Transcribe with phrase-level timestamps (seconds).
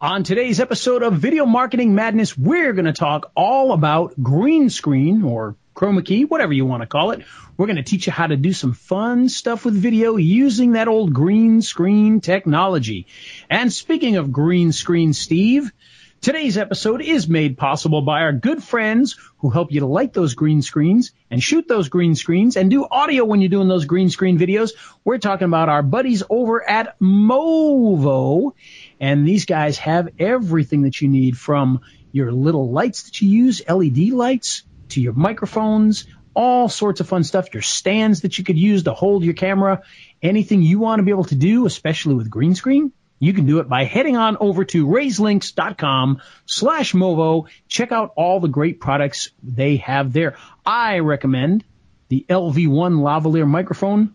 [0.00, 5.24] On today's episode of Video Marketing Madness, we're going to talk all about green screen
[5.24, 7.24] or chroma key, whatever you want to call it.
[7.56, 10.86] We're going to teach you how to do some fun stuff with video using that
[10.86, 13.08] old green screen technology.
[13.50, 15.72] And speaking of green screen, Steve,
[16.20, 20.34] Today's episode is made possible by our good friends who help you to light those
[20.34, 24.10] green screens and shoot those green screens and do audio when you're doing those green
[24.10, 24.72] screen videos.
[25.04, 28.50] We're talking about our buddies over at Movo.
[29.00, 31.80] And these guys have everything that you need from
[32.12, 37.24] your little lights that you use, LED lights, to your microphones, all sorts of fun
[37.24, 39.82] stuff, your stands that you could use to hold your camera,
[40.22, 42.92] anything you want to be able to do, especially with green screen.
[43.18, 47.48] You can do it by heading on over to raiselinks.com slash Movo.
[47.66, 50.36] Check out all the great products they have there.
[50.64, 51.64] I recommend
[52.08, 54.14] the LV1 lavalier microphone,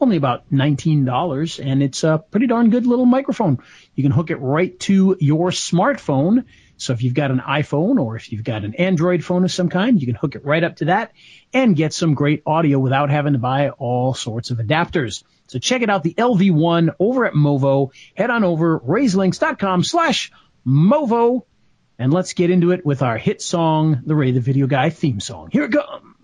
[0.00, 3.58] only about $19, and it's a pretty darn good little microphone.
[3.94, 6.44] You can hook it right to your smartphone.
[6.76, 9.68] So if you've got an iPhone or if you've got an Android phone of some
[9.68, 11.12] kind, you can hook it right up to that
[11.52, 15.22] and get some great audio without having to buy all sorts of adapters.
[15.48, 17.90] So check it out, the LV1 over at Movo.
[18.14, 20.32] Head on over, raiselinks.com slash
[20.66, 21.44] Movo,
[21.98, 25.20] and let's get into it with our hit song, the Ray the Video Guy theme
[25.20, 25.50] song.
[25.52, 26.09] Here it comes.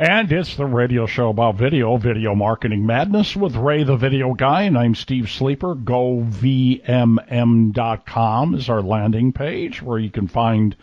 [0.00, 4.62] And it's the radio show about video, Video Marketing Madness with Ray the Video Guy,
[4.62, 5.74] and I'm Steve Sleeper.
[5.74, 6.84] GoVMM.com
[8.54, 10.76] is our landing page where you can find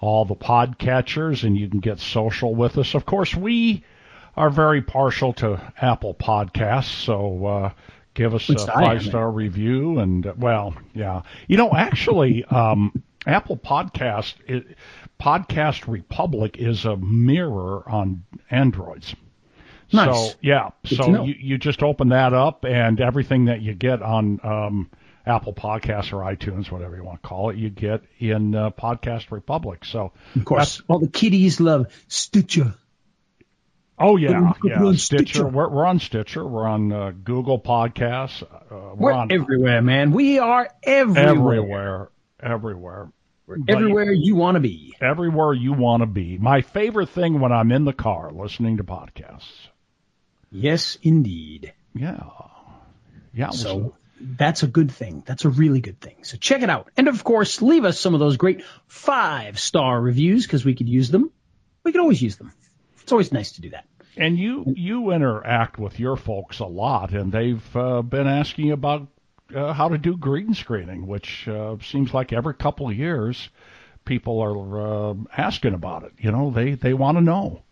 [0.00, 2.94] all the podcatchers and you can get social with us.
[2.94, 3.84] Of course, we
[4.36, 7.70] are very partial to Apple Podcasts, so uh,
[8.12, 9.98] give us Which a five star review.
[9.98, 14.66] And uh, well, yeah, you know, actually, um, Apple Podcast, it,
[15.20, 19.14] Podcast Republic is a mirror on Androids.
[19.92, 20.32] Nice.
[20.32, 24.02] So yeah, Good so you, you just open that up, and everything that you get
[24.02, 24.90] on um,
[25.26, 29.30] Apple Podcasts or iTunes, whatever you want to call it, you get in uh, Podcast
[29.30, 29.84] Republic.
[29.84, 32.74] So of course, all the kiddies love Stitcher.
[33.98, 34.92] Oh yeah, yeah.
[34.92, 34.96] Stitcher.
[34.96, 35.48] Stitcher.
[35.48, 36.46] We're, we're, on Stitcher.
[36.46, 38.42] We're on uh, Google Podcasts.
[38.42, 40.12] Uh, we're, we're on, everywhere, man.
[40.12, 41.28] We are everywhere.
[41.28, 42.10] Everywhere.
[42.40, 43.08] Everywhere.
[43.68, 44.96] Everywhere you want to be.
[45.00, 46.38] Everywhere you want to be.
[46.38, 49.50] My favorite thing when I'm in the car listening to podcasts.
[50.50, 51.72] Yes, indeed.
[51.94, 52.22] Yeah.
[53.32, 53.50] Yeah.
[53.50, 55.22] So that's a good thing.
[55.26, 56.24] That's a really good thing.
[56.24, 56.90] So check it out.
[56.96, 60.88] And of course, leave us some of those great five star reviews because we could
[60.88, 61.30] use them.
[61.84, 62.52] We could always use them.
[63.02, 63.86] It's always nice to do that.
[64.16, 69.06] And you you interact with your folks a lot, and they've uh, been asking about
[69.54, 73.48] uh, how to do green screening, which uh, seems like every couple of years
[74.04, 76.12] people are uh, asking about it.
[76.18, 77.62] You know, they they want to know.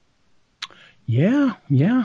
[1.06, 2.04] Yeah, yeah,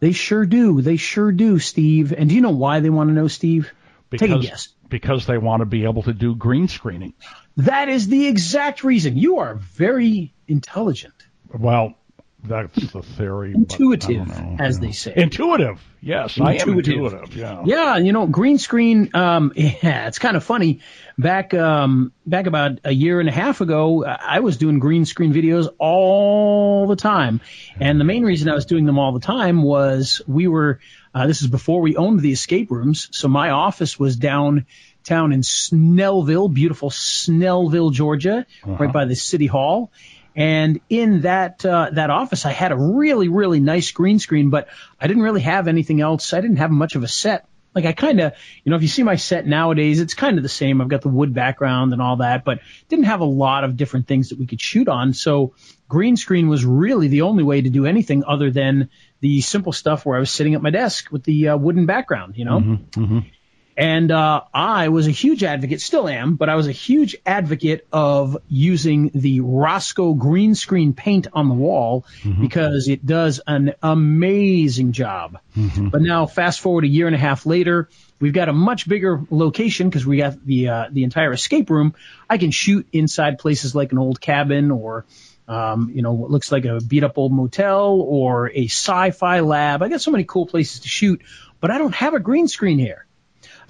[0.00, 0.80] they sure do.
[0.80, 2.12] They sure do, Steve.
[2.12, 3.72] And do you know why they want to know, Steve?
[4.10, 4.68] Because, Take a guess.
[4.88, 7.14] Because they want to be able to do green screening.
[7.56, 9.16] That is the exact reason.
[9.16, 11.14] You are very intelligent.
[11.56, 11.94] Well,
[12.44, 13.52] that's the theory.
[13.54, 15.12] Intuitive, as they say.
[15.14, 15.80] Intuitive.
[16.00, 16.68] Yes, intuitive.
[16.68, 17.36] I am intuitive.
[17.36, 17.62] Yeah.
[17.64, 19.10] Yeah, you know, green screen.
[19.14, 20.80] Um, yeah, it's kind of funny.
[21.16, 25.32] Back, um, back about a year and a half ago, I was doing green screen
[25.32, 27.40] videos all the time,
[27.78, 30.80] and the main reason I was doing them all the time was we were.
[31.14, 35.42] Uh, this is before we owned the escape rooms, so my office was downtown in
[35.42, 38.76] Snellville, beautiful Snellville, Georgia, uh-huh.
[38.80, 39.92] right by the city hall.
[40.34, 44.68] And in that uh, that office, I had a really really nice green screen, but
[45.00, 46.32] I didn't really have anything else.
[46.32, 47.46] I didn't have much of a set.
[47.74, 48.34] Like I kind of,
[48.64, 50.80] you know, if you see my set nowadays, it's kind of the same.
[50.80, 54.06] I've got the wood background and all that, but didn't have a lot of different
[54.06, 55.14] things that we could shoot on.
[55.14, 55.54] So
[55.88, 58.90] green screen was really the only way to do anything other than
[59.20, 62.36] the simple stuff where I was sitting at my desk with the uh, wooden background,
[62.36, 62.60] you know.
[62.60, 63.18] Mm-hmm, mm-hmm.
[63.76, 67.86] And uh, I was a huge advocate, still am, but I was a huge advocate
[67.90, 72.40] of using the Rosco green screen paint on the wall mm-hmm.
[72.40, 75.38] because it does an amazing job.
[75.56, 75.88] Mm-hmm.
[75.88, 77.88] But now, fast forward a year and a half later,
[78.20, 81.94] we've got a much bigger location because we got the uh, the entire escape room.
[82.28, 85.06] I can shoot inside places like an old cabin or
[85.48, 89.82] um, you know, what looks like a beat up old motel or a sci-fi lab.
[89.82, 91.22] I got so many cool places to shoot,
[91.60, 93.06] but I don't have a green screen here.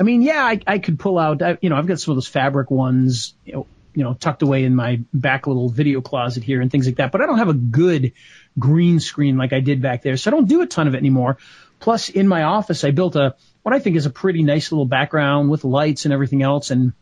[0.03, 2.17] I mean, yeah, I, I could pull out, I, you know, I've got some of
[2.17, 6.43] those fabric ones, you know, you know, tucked away in my back little video closet
[6.43, 7.13] here and things like that.
[7.13, 8.13] But I don't have a good
[8.59, 10.17] green screen like I did back there.
[10.17, 11.39] So I don't do a ton of it anymore.
[11.79, 14.87] Plus in my office, I built a, what I think is a pretty nice little
[14.87, 16.73] background with lights and everything else.
[16.73, 16.95] And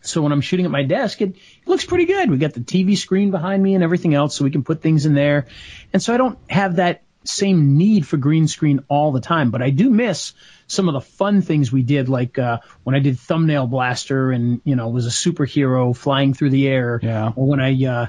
[0.00, 2.30] so when I'm shooting at my desk, it, it looks pretty good.
[2.30, 5.04] We got the TV screen behind me and everything else so we can put things
[5.04, 5.48] in there.
[5.92, 9.62] And so I don't have that same need for green screen all the time, but
[9.62, 10.32] I do miss
[10.66, 14.60] some of the fun things we did, like uh, when I did Thumbnail Blaster and
[14.64, 17.32] you know was a superhero flying through the air, Yeah.
[17.36, 18.06] or when I uh,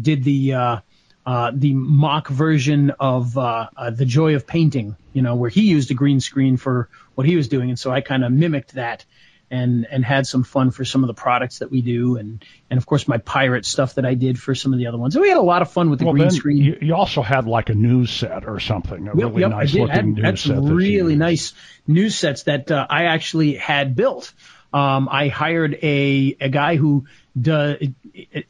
[0.00, 0.76] did the uh,
[1.24, 5.62] uh, the mock version of uh, uh, the Joy of Painting, you know, where he
[5.62, 8.74] used a green screen for what he was doing, and so I kind of mimicked
[8.74, 9.04] that
[9.52, 12.78] and and had some fun for some of the products that we do, and and
[12.78, 15.14] of course my pirate stuff that I did for some of the other ones.
[15.14, 16.56] So we had a lot of fun with the Well, green screen.
[16.56, 19.74] you, you also had like a news set or something, a Yep, really yep, nice
[19.74, 20.56] looking Had, news had set.
[20.56, 21.52] some really nice
[21.86, 24.32] news sets that uh, I actually had built.
[24.72, 27.04] Um, I hired a a guy who
[27.38, 27.76] do,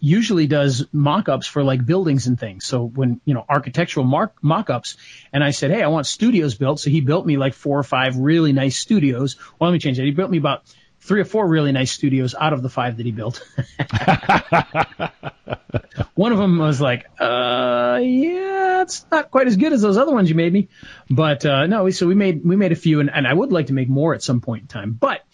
[0.01, 2.65] usually does mock-ups for like buildings and things.
[2.65, 4.97] So when you know architectural mark, mock-ups,
[5.33, 6.79] and I said, hey, I want studios built.
[6.81, 9.37] So he built me like four or five really nice studios.
[9.59, 10.05] Well, let me change that.
[10.05, 10.63] He built me about
[11.03, 13.45] three or four really nice studios out of the five that he built.
[16.15, 20.13] One of them was like, uh, yeah, it's not quite as good as those other
[20.13, 20.69] ones you made me,
[21.11, 21.91] but uh, no.
[21.91, 24.15] So we made we made a few, and, and I would like to make more
[24.15, 24.93] at some point in time.
[24.93, 25.25] But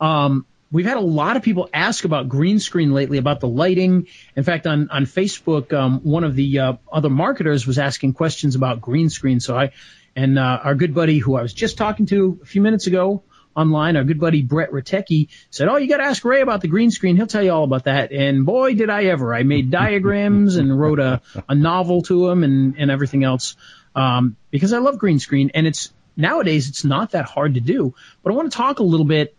[0.00, 4.08] um, we've had a lot of people ask about green screen lately, about the lighting.
[4.34, 8.56] In fact, on on Facebook, um, one of the uh, other marketers was asking questions
[8.56, 9.38] about green screen.
[9.38, 9.70] So I
[10.16, 13.22] and uh, our good buddy who I was just talking to a few minutes ago
[13.56, 16.68] online, our good buddy Brett Ratecki said, "Oh, you got to ask Ray about the
[16.68, 17.16] green screen.
[17.16, 19.34] He'll tell you all about that." And boy, did I ever!
[19.34, 23.56] I made diagrams and wrote a, a novel to him and and everything else
[23.94, 27.94] um, because I love green screen, and it's nowadays it's not that hard to do.
[28.22, 29.36] But I want to talk a little bit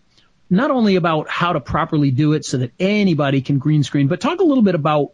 [0.50, 4.22] not only about how to properly do it so that anybody can green screen, but
[4.22, 5.14] talk a little bit about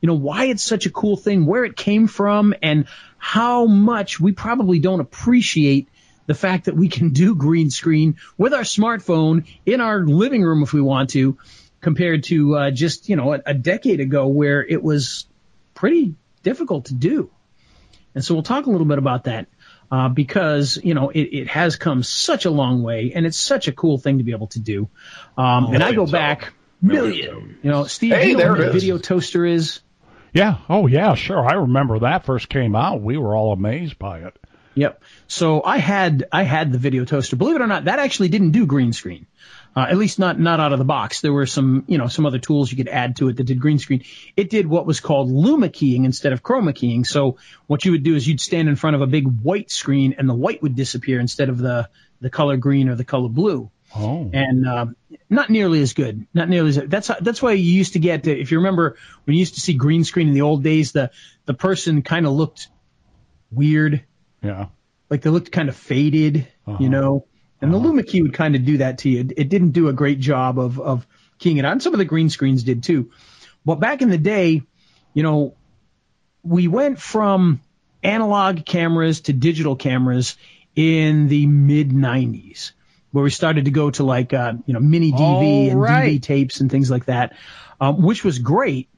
[0.00, 2.86] you know why it's such a cool thing, where it came from, and
[3.18, 5.88] how much we probably don't appreciate
[6.30, 10.62] the fact that we can do green screen with our smartphone in our living room
[10.62, 11.36] if we want to,
[11.80, 15.26] compared to uh, just you know a, a decade ago where it was
[15.74, 17.32] pretty difficult to do.
[18.14, 19.48] And so we'll talk a little bit about that
[19.90, 23.66] uh, because you know it, it has come such a long way, and it's such
[23.66, 24.88] a cool thing to be able to do.
[25.36, 26.52] Um, and I go back them.
[26.80, 27.58] million.
[27.60, 29.80] You know, Steve, Hey, you know there what a video toaster is?
[30.32, 30.58] Yeah.
[30.68, 31.16] Oh, yeah.
[31.16, 31.44] Sure.
[31.44, 33.02] I remember that first came out.
[33.02, 34.38] We were all amazed by it.
[34.74, 35.02] Yep.
[35.26, 37.36] So I had I had the video toaster.
[37.36, 39.26] Believe it or not, that actually didn't do green screen.
[39.74, 41.20] Uh, at least not not out of the box.
[41.20, 43.60] There were some you know some other tools you could add to it that did
[43.60, 44.04] green screen.
[44.36, 47.04] It did what was called luma keying instead of chroma keying.
[47.04, 50.14] So what you would do is you'd stand in front of a big white screen
[50.18, 51.88] and the white would disappear instead of the
[52.20, 53.70] the color green or the color blue.
[53.92, 54.30] Oh.
[54.32, 54.96] and um,
[55.28, 56.24] not nearly as good.
[56.32, 59.40] Not nearly as that's that's why you used to get if you remember when you
[59.40, 61.10] used to see green screen in the old days, the
[61.46, 62.68] the person kind of looked
[63.50, 64.04] weird,
[64.42, 64.66] Yeah.
[65.10, 66.46] like they looked kind of faded,
[66.78, 67.26] you know.
[67.62, 69.20] And the Luma key would kind of do that to you.
[69.20, 71.06] It, it didn't do a great job of of
[71.38, 71.80] keying it on.
[71.80, 73.10] Some of the green screens did too.
[73.66, 74.62] But back in the day,
[75.12, 75.54] you know,
[76.42, 77.60] we went from
[78.02, 80.36] analog cameras to digital cameras
[80.74, 82.72] in the mid 90s
[83.12, 85.80] where we started to go to like uh, you know mini DV Oh, and.
[85.82, 87.36] DV tapes and things like that,
[87.80, 88.88] um, which was great.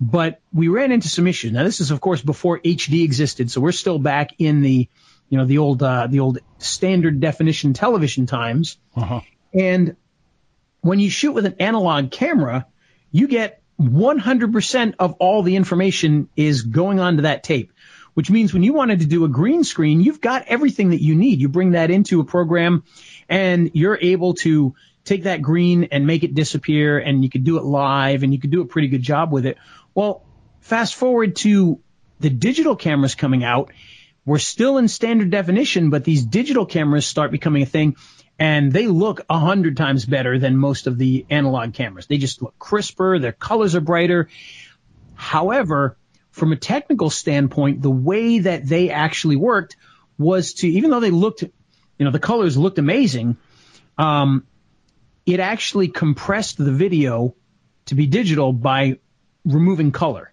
[0.00, 1.52] But we ran into some issues.
[1.52, 4.88] Now this is of course before HD existed, so we're still back in the
[5.28, 8.78] you know the old uh, the old standard definition television times.
[8.96, 9.20] Uh-huh.
[9.52, 9.96] And
[10.80, 12.66] when you shoot with an analog camera,
[13.10, 17.72] you get 100% of all the information is going onto that tape,
[18.14, 21.14] which means when you wanted to do a green screen, you've got everything that you
[21.14, 21.40] need.
[21.40, 22.84] You bring that into a program
[23.28, 24.74] and you're able to
[25.04, 28.40] take that green and make it disappear and you could do it live and you
[28.40, 29.56] could do a pretty good job with it.
[29.94, 30.24] Well,
[30.60, 31.80] fast forward to
[32.20, 33.72] the digital cameras coming out.
[34.24, 37.96] We're still in standard definition, but these digital cameras start becoming a thing
[38.38, 42.06] and they look a hundred times better than most of the analog cameras.
[42.06, 43.18] They just look crisper.
[43.18, 44.28] Their colors are brighter.
[45.14, 45.96] However,
[46.30, 49.76] from a technical standpoint, the way that they actually worked
[50.18, 53.36] was to, even though they looked, you know, the colors looked amazing,
[53.96, 54.46] um,
[55.26, 57.34] it actually compressed the video
[57.86, 58.98] to be digital by
[59.44, 60.32] removing color.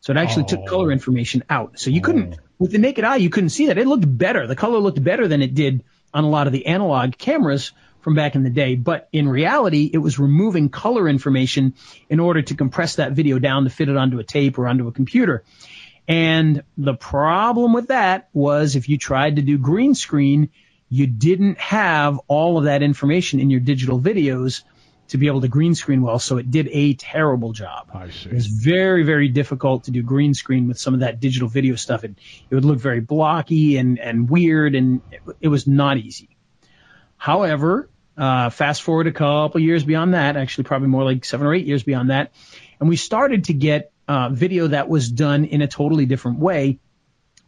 [0.00, 0.66] So it actually took oh.
[0.66, 1.78] color information out.
[1.78, 2.42] So you couldn't, oh.
[2.58, 3.78] with the naked eye, you couldn't see that.
[3.78, 4.46] It looked better.
[4.46, 8.14] The color looked better than it did on a lot of the analog cameras from
[8.14, 8.76] back in the day.
[8.76, 11.74] But in reality, it was removing color information
[12.08, 14.88] in order to compress that video down to fit it onto a tape or onto
[14.88, 15.44] a computer.
[16.08, 20.50] And the problem with that was if you tried to do green screen,
[20.88, 24.62] you didn't have all of that information in your digital videos
[25.10, 26.18] to be able to green screen well.
[26.18, 27.90] So it did a terrible job.
[27.92, 28.30] I see.
[28.30, 31.76] It was very, very difficult to do green screen with some of that digital video
[31.76, 32.04] stuff.
[32.04, 32.14] It,
[32.48, 36.36] it would look very blocky and, and weird and it, it was not easy.
[37.16, 41.54] However, uh, fast forward a couple years beyond that, actually probably more like seven or
[41.54, 42.32] eight years beyond that,
[42.78, 46.78] and we started to get uh, video that was done in a totally different way,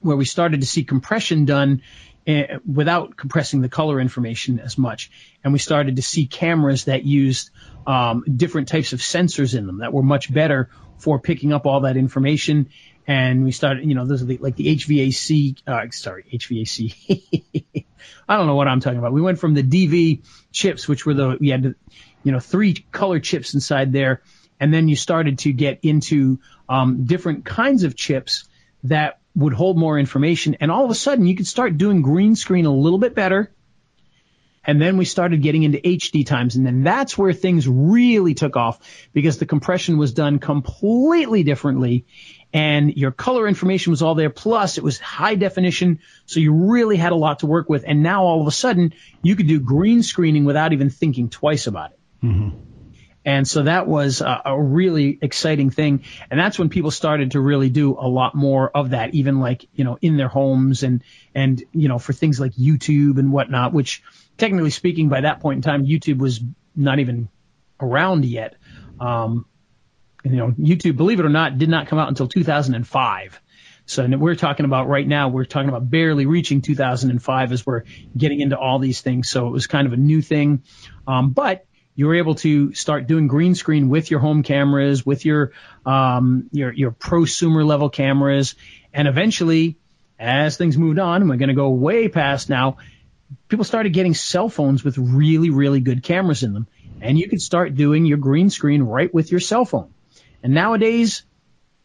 [0.00, 1.82] where we started to see compression done
[2.26, 5.10] without compressing the color information as much,
[5.42, 7.50] and we started to see cameras that used
[7.86, 11.80] um, different types of sensors in them that were much better for picking up all
[11.80, 12.70] that information.
[13.06, 17.84] And we started, you know, those are the, like the HVAC, uh, sorry, HVAC.
[18.28, 19.12] I don't know what I'm talking about.
[19.12, 21.74] We went from the DV chips, which were the, we had,
[22.22, 24.22] you know, three color chips inside there.
[24.60, 26.38] And then you started to get into,
[26.68, 28.44] um, different kinds of chips
[28.84, 30.56] that would hold more information.
[30.60, 33.52] And all of a sudden you could start doing green screen a little bit better
[34.64, 36.54] and then we started getting into HD times.
[36.54, 38.78] And then that's where things really took off
[39.12, 42.06] because the compression was done completely differently
[42.52, 44.30] and your color information was all there.
[44.30, 46.00] Plus it was high definition.
[46.26, 47.84] So you really had a lot to work with.
[47.86, 51.66] And now all of a sudden you could do green screening without even thinking twice
[51.66, 51.98] about it.
[52.24, 52.71] Mm-hmm.
[53.24, 56.04] And so that was a, a, really exciting thing.
[56.30, 59.68] And that's when people started to really do a lot more of that, even like,
[59.74, 63.72] you know, in their homes and, and, you know, for things like YouTube and whatnot,
[63.72, 64.02] which
[64.38, 66.40] technically speaking, by that point in time, YouTube was
[66.74, 67.28] not even
[67.80, 68.56] around yet.
[68.98, 69.46] Um,
[70.24, 73.40] you know, YouTube, believe it or not, did not come out until 2005.
[73.86, 77.82] So we're talking about right now, we're talking about barely reaching 2005 as we're
[78.16, 79.28] getting into all these things.
[79.28, 80.62] So it was kind of a new thing.
[81.06, 85.24] Um, but you were able to start doing green screen with your home cameras, with
[85.24, 85.52] your,
[85.84, 88.54] um, your, your prosumer level cameras.
[88.94, 89.76] And eventually,
[90.18, 92.78] as things moved on, and we're going to go way past now,
[93.48, 96.66] people started getting cell phones with really, really good cameras in them.
[97.00, 99.92] And you could start doing your green screen right with your cell phone.
[100.42, 101.24] And nowadays,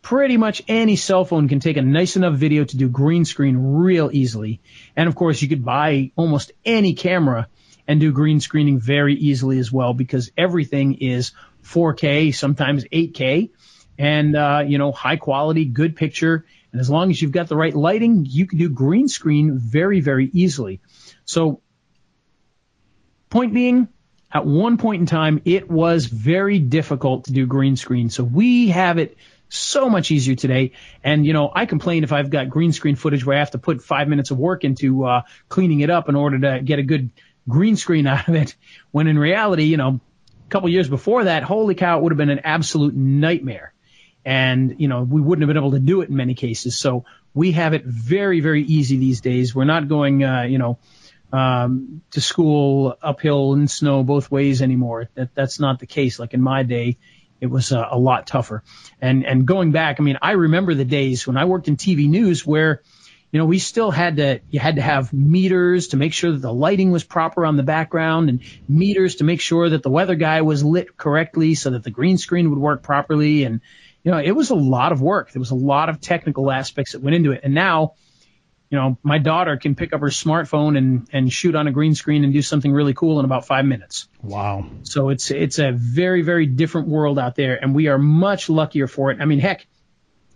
[0.01, 3.57] pretty much any cell phone can take a nice enough video to do green screen
[3.57, 4.61] real easily.
[4.95, 7.47] And of course, you could buy almost any camera
[7.87, 11.31] and do green screening very easily as well because everything is
[11.63, 13.51] 4K, sometimes 8K,
[13.97, 16.45] and uh, you know high quality, good picture.
[16.71, 20.01] And as long as you've got the right lighting, you can do green screen very,
[20.01, 20.81] very easily.
[21.25, 21.61] So,
[23.29, 23.87] point being,
[24.31, 28.09] at one point in time, it was very difficult to do green screen.
[28.09, 29.17] So we have it
[29.49, 30.73] so much easier today.
[31.03, 33.57] And, you know, I complain if I've got green screen footage where I have to
[33.57, 36.83] put five minutes of work into, uh, cleaning it up in order to get a
[36.83, 37.11] good
[37.47, 38.55] green screen out of it.
[38.91, 39.99] When in reality, you know,
[40.45, 43.73] a couple years before that, holy cow, it would have been an absolute nightmare.
[44.25, 46.77] And, you know, we wouldn't have been able to do it in many cases.
[46.77, 49.55] So we have it very, very easy these days.
[49.55, 50.79] We're not going, uh, you know,
[51.31, 55.09] um, to school uphill in snow both ways anymore.
[55.15, 56.19] That that's not the case.
[56.19, 56.97] Like in my day,
[57.39, 58.63] it was uh, a lot tougher.
[59.01, 62.09] And and going back, I mean, I remember the days when I worked in TV
[62.09, 62.81] news where,
[63.31, 66.41] you know, we still had to you had to have meters to make sure that
[66.41, 70.15] the lighting was proper on the background, and meters to make sure that the weather
[70.15, 73.43] guy was lit correctly so that the green screen would work properly.
[73.43, 73.61] And
[74.03, 75.31] you know, it was a lot of work.
[75.31, 77.41] There was a lot of technical aspects that went into it.
[77.43, 77.95] And now
[78.69, 81.95] you know, my daughter can pick up her smartphone and, and shoot on a green
[81.95, 84.09] screen and do something really cool in about five minutes.
[84.21, 84.65] Wow.
[84.83, 88.87] So it's, it's a very, very different world out there and we are much luckier
[88.87, 89.19] for it.
[89.21, 89.65] I mean, heck,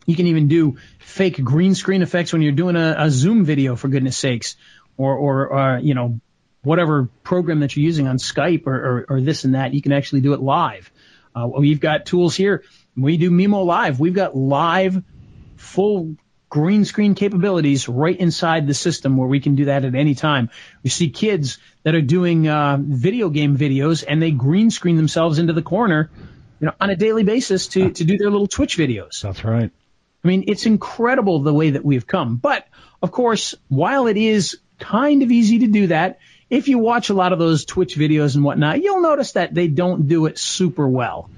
[0.06, 3.76] you can even do fake green screen effects when you're doing a, a Zoom video
[3.76, 4.56] for goodness sakes
[4.98, 6.20] or, or, uh, you know,
[6.64, 9.74] whatever program that you're using on Skype or, or, or this and that.
[9.74, 10.92] You can actually do it live.
[11.36, 12.64] Uh, we've got tools here.
[12.96, 14.00] We do Mimo Live.
[14.00, 15.02] We've got live
[15.56, 16.16] full
[16.50, 20.50] green screen capabilities right inside the system where we can do that at any time.
[20.84, 25.40] We see kids that are doing uh, video game videos and they green screen themselves
[25.40, 26.12] into the corner,
[26.60, 29.22] you know, on a daily basis to to do their little Twitch videos.
[29.22, 29.72] That's right.
[30.24, 32.38] I mean, it's incredible the way that we've come.
[32.38, 32.68] But
[33.02, 37.14] of course, while it is kind of easy to do that, if you watch a
[37.14, 40.88] lot of those Twitch videos and whatnot, you'll notice that they don't do it super
[40.88, 41.30] well.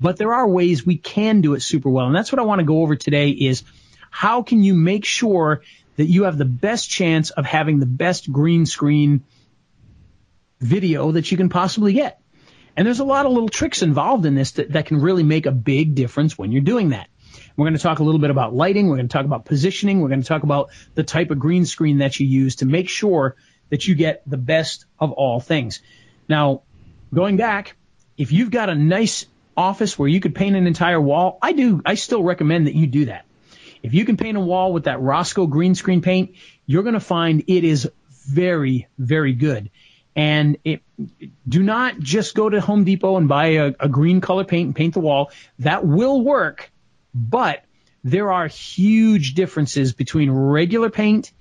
[0.00, 2.06] But there are ways we can do it super well.
[2.06, 3.64] And that's what I want to go over today is
[4.10, 5.62] how can you make sure
[5.96, 9.24] that you have the best chance of having the best green screen
[10.60, 12.20] video that you can possibly get?
[12.76, 15.46] And there's a lot of little tricks involved in this that, that can really make
[15.46, 17.08] a big difference when you're doing that.
[17.58, 18.86] We're going to talk a little bit about lighting.
[18.86, 20.00] We're going to talk about positioning.
[20.00, 22.88] We're going to talk about the type of green screen that you use to make
[22.88, 23.34] sure
[23.70, 25.82] that you get the best of all things.
[26.28, 26.62] Now,
[27.12, 27.74] going back,
[28.16, 31.82] if you've got a nice office where you could paint an entire wall, I do,
[31.84, 33.24] I still recommend that you do that.
[33.82, 37.00] If you can paint a wall with that Rosco green screen paint, you're going to
[37.00, 37.90] find it is
[38.24, 39.70] very, very good.
[40.14, 40.82] And it,
[41.48, 44.76] do not just go to Home Depot and buy a, a green color paint and
[44.76, 45.32] paint the wall.
[45.58, 46.70] That will work,
[47.18, 47.64] but
[48.04, 51.32] there are huge differences between regular paint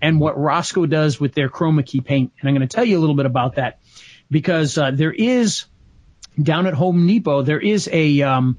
[0.00, 2.32] and what Rosco does with their chroma key paint.
[2.40, 3.80] And I'm going to tell you a little bit about that
[4.30, 5.66] because uh, there is
[6.40, 8.58] down at Home Depot there is a um,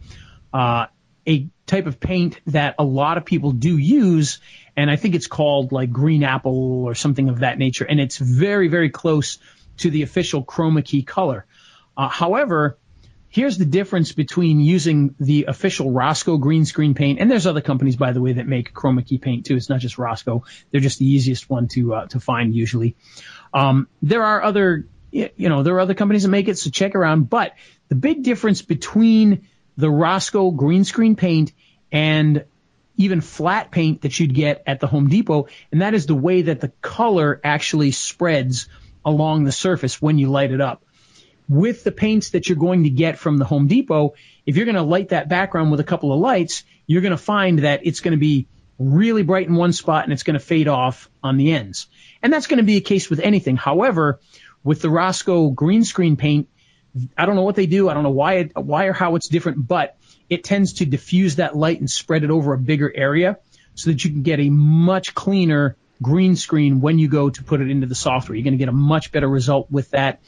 [0.53, 0.87] uh,
[1.27, 4.39] a type of paint that a lot of people do use,
[4.75, 8.17] and I think it's called like green apple or something of that nature, and it's
[8.17, 9.37] very very close
[9.77, 11.45] to the official chroma key color.
[11.95, 12.77] Uh, however,
[13.37, 17.95] here's the difference between using the official Rosco green screen paint, and there's other companies,
[17.95, 19.55] by the way, that make chroma key paint too.
[19.55, 22.95] It's not just Rosco; they're just the easiest one to uh, to find usually.
[23.53, 26.95] Um, there are other, you know, there are other companies that make it, so check
[26.95, 27.29] around.
[27.29, 27.53] But
[27.89, 31.53] the big difference between the Rosco green screen paint
[31.91, 32.43] and
[32.95, 36.41] even flat paint that you'd get at the Home Depot, and that is the way
[36.41, 38.67] that the color actually spreads
[39.05, 40.83] along the surface when you light it up.
[41.49, 44.75] With the paints that you're going to get from the Home Depot, if you're going
[44.75, 48.01] to light that background with a couple of lights, you're going to find that it's
[48.01, 48.47] going to be
[48.79, 51.87] really bright in one spot and it's going to fade off on the ends.
[52.21, 53.55] And that's going to be a case with anything.
[53.55, 54.19] However,
[54.63, 56.49] with the Rosco green screen paint,
[57.17, 57.89] I don't know what they do.
[57.89, 59.97] I don't know why it, why or how it's different, but
[60.29, 63.37] it tends to diffuse that light and spread it over a bigger area
[63.75, 67.61] so that you can get a much cleaner green screen when you go to put
[67.61, 68.35] it into the software.
[68.35, 70.19] You're going to get a much better result with that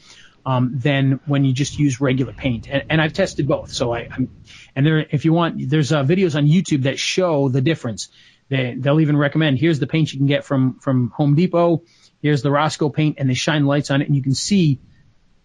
[0.46, 2.68] um, than when you just use regular paint.
[2.68, 3.72] And, and I've tested both.
[3.72, 4.30] So I, I'm,
[4.74, 8.08] and there, if you want, there's uh, videos on YouTube that show the difference.
[8.48, 11.82] They, they'll even recommend here's the paint you can get from from Home Depot.
[12.20, 14.80] Here's the Rosco paint, and they shine lights on it, and you can see,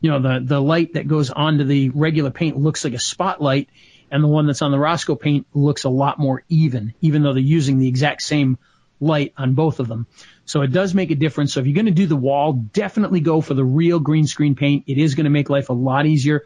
[0.01, 3.69] you know, the the light that goes onto the regular paint looks like a spotlight,
[4.11, 7.33] and the one that's on the Rosco paint looks a lot more even, even though
[7.33, 8.57] they're using the exact same
[8.99, 10.07] light on both of them.
[10.45, 11.53] So it does make a difference.
[11.53, 14.55] So if you're going to do the wall, definitely go for the real green screen
[14.55, 14.85] paint.
[14.87, 16.43] It is going to make life a lot easier.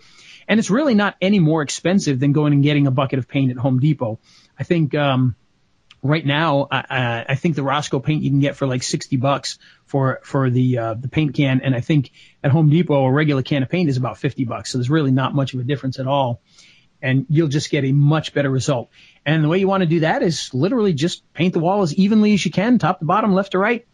[0.47, 3.51] And it's really not any more expensive than going and getting a bucket of paint
[3.51, 4.19] at Home Depot.
[4.57, 5.35] I think, um,
[6.01, 9.59] right now, I, I think the Rosco paint you can get for like 60 bucks
[9.85, 11.61] for, for the, uh, the paint can.
[11.61, 12.11] And I think
[12.43, 14.71] at Home Depot, a regular can of paint is about 50 bucks.
[14.71, 16.41] So there's really not much of a difference at all.
[17.01, 18.89] And you'll just get a much better result.
[19.25, 21.93] And the way you want to do that is literally just paint the wall as
[21.93, 23.85] evenly as you can, top to bottom, left to right.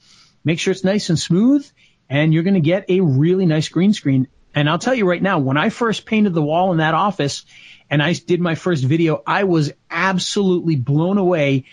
[0.44, 1.68] Make sure it's nice and smooth,
[2.10, 4.28] and you're going to get a really nice green screen.
[4.54, 7.44] And I'll tell you right now, when I first painted the wall in that office
[7.90, 11.66] and I did my first video, I was absolutely blown away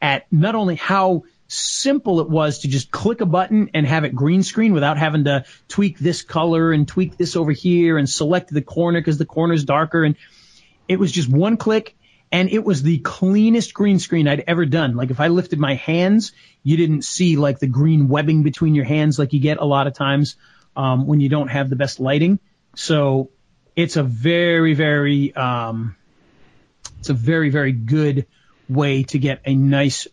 [0.00, 4.14] at not only how simple it was to just click a button and have it
[4.14, 8.50] green screen without having to tweak this color and tweak this over here and select
[8.50, 10.04] the corner because the corner's darker.
[10.04, 10.16] And
[10.88, 11.96] it was just one click
[12.32, 14.94] and it was the cleanest green screen I'd ever done.
[14.94, 18.84] Like if I lifted my hands, you didn't see like the green webbing between your
[18.84, 20.36] hands like you get a lot of times
[20.76, 22.38] um, when you don't have the best lighting.
[22.76, 23.30] So
[23.74, 25.96] it's a very, very, um,
[27.00, 28.26] it's a very, very good
[28.68, 30.06] way to get a nice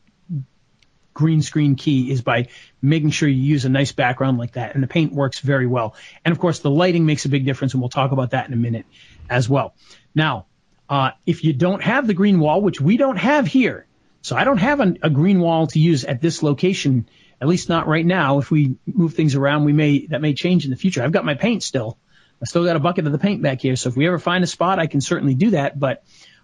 [1.13, 2.47] green screen key is by
[2.81, 4.73] making sure you use a nice background like that.
[4.73, 5.95] And the paint works very well.
[6.25, 8.53] And of course, the lighting makes a big difference, and we'll talk about that in
[8.53, 8.85] a minute
[9.29, 9.75] as well.
[10.13, 10.46] Now,
[10.89, 13.85] uh, if you don't have the green wall, which we don't have here,
[14.21, 17.07] so I don't have an, a green wall to use at this location,
[17.39, 18.39] at least not right now.
[18.39, 21.03] If we move things around, we may that may change in the future.
[21.03, 21.97] I've got my paint still.
[22.41, 23.75] I still got a bucket of the paint back here.
[23.75, 25.79] So if we ever find a spot, I can certainly do that.
[25.79, 26.03] But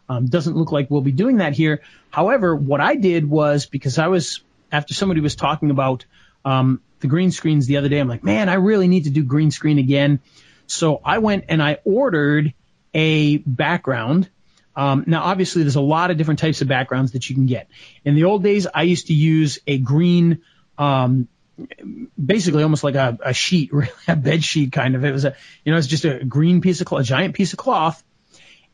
[0.10, 1.82] um, doesn't look like we'll be doing that here.
[2.10, 6.06] However, what I did was because I was after somebody was talking about
[6.44, 9.24] um, the green screens the other day, I'm like, man, I really need to do
[9.24, 10.20] green screen again.
[10.68, 12.54] So I went and I ordered
[12.94, 14.30] a background.
[14.76, 17.68] Um, now, obviously, there's a lot of different types of backgrounds that you can get.
[18.04, 20.42] In the old days, I used to use a green,
[20.78, 21.28] um,
[22.24, 23.72] basically almost like a, a sheet,
[24.08, 25.06] a bed sheet kind of.
[25.06, 27.54] It was a, you know, it's just a green piece of cloth, a giant piece
[27.54, 28.04] of cloth,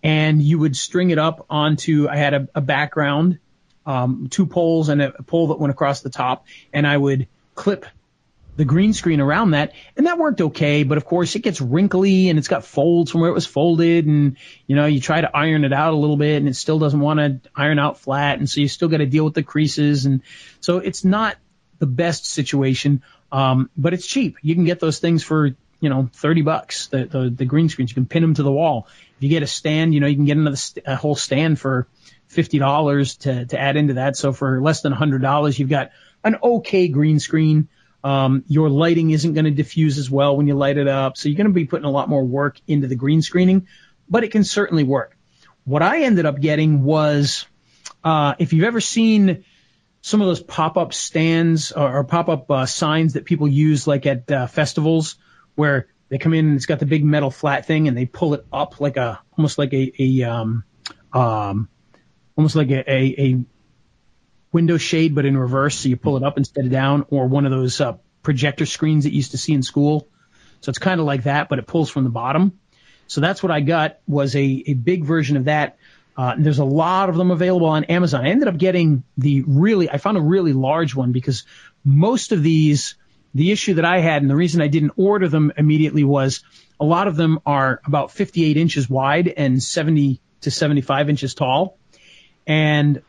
[0.01, 2.07] and you would string it up onto.
[2.07, 3.39] I had a, a background,
[3.85, 7.85] um, two poles and a pole that went across the top, and I would clip
[8.59, 10.83] the green screen around that, and that worked okay.
[10.83, 14.05] But of course, it gets wrinkly and it's got folds from where it was folded,
[14.05, 14.35] and
[14.67, 16.99] you know you try to iron it out a little bit, and it still doesn't
[16.99, 20.05] want to iron out flat, and so you still got to deal with the creases,
[20.05, 20.23] and
[20.59, 21.37] so it's not
[21.77, 24.35] the best situation, um, but it's cheap.
[24.41, 26.87] You can get those things for you know 30 bucks.
[26.87, 28.89] The, the the green screens you can pin them to the wall.
[29.15, 31.61] If you get a stand, you know you can get another st- a whole stand
[31.61, 31.87] for
[32.27, 34.17] fifty dollars to to add into that.
[34.17, 35.91] So for less than a hundred dollars, you've got
[36.25, 37.69] an okay green screen.
[38.03, 41.17] Um, your lighting isn't going to diffuse as well when you light it up.
[41.17, 43.67] So you're going to be putting a lot more work into the green screening,
[44.09, 45.17] but it can certainly work.
[45.65, 47.45] What I ended up getting was,
[48.03, 49.43] uh, if you've ever seen
[50.01, 54.31] some of those pop-up stands or, or pop-up uh, signs that people use like at
[54.31, 55.15] uh, festivals
[55.55, 58.33] where they come in and it's got the big metal flat thing and they pull
[58.33, 60.63] it up like a almost like a, a um
[61.13, 61.69] um
[62.35, 63.45] almost like a, a, a
[64.51, 67.45] window shade but in reverse so you pull it up instead of down or one
[67.45, 70.07] of those uh, projector screens that you used to see in school
[70.61, 72.59] so it's kind of like that but it pulls from the bottom
[73.07, 75.77] so that's what I got was a, a big version of that
[76.19, 78.25] uh, there's a lot of them available on Amazon.
[78.25, 81.45] I ended up getting the really, I found a really large one because
[81.85, 82.95] most of these,
[83.33, 86.43] the issue that I had and the reason I didn't order them immediately was
[86.77, 91.77] a lot of them are about 58 inches wide and 70 to 75 inches tall.
[92.45, 93.01] And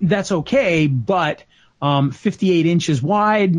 [0.00, 1.44] that's okay, but
[1.80, 3.54] um, 58 inches wide,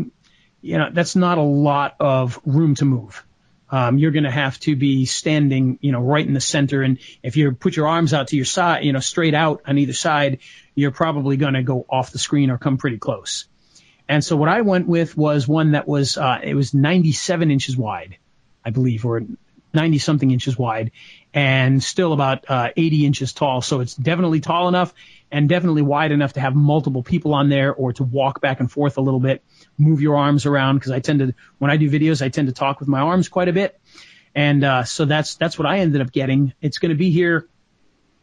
[0.60, 3.24] you know, that's not a lot of room to move
[3.72, 6.82] um, you're going to have to be standing, you know, right in the center.
[6.82, 9.78] And if you put your arms out to your side, you know, straight out on
[9.78, 10.40] either side,
[10.74, 13.46] you're probably going to go off the screen or come pretty close.
[14.06, 17.74] And so what I went with was one that was, uh, it was 97 inches
[17.74, 18.18] wide,
[18.62, 19.22] I believe, or
[19.72, 20.92] 90 something inches wide
[21.34, 23.62] and still about, uh, 80 inches tall.
[23.62, 24.92] So it's definitely tall enough
[25.30, 28.70] and definitely wide enough to have multiple people on there or to walk back and
[28.70, 29.42] forth a little bit
[29.78, 32.54] move your arms around because I tend to when I do videos I tend to
[32.54, 33.78] talk with my arms quite a bit,
[34.34, 36.54] and uh, so that's that's what I ended up getting.
[36.60, 37.48] It's going to be here